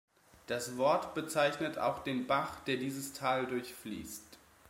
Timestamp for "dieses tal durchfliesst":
2.77-4.35